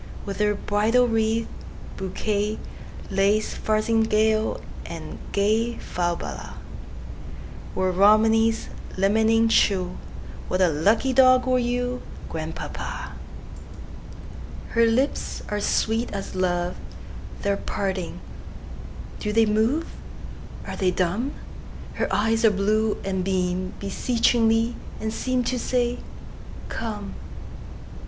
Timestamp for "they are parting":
17.43-18.21